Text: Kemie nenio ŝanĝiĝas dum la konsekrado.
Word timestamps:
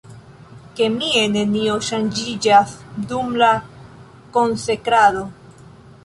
Kemie 0.77 1.19
nenio 1.33 1.75
ŝanĝiĝas 1.87 2.73
dum 3.11 3.29
la 3.41 3.51
konsekrado. 4.39 5.25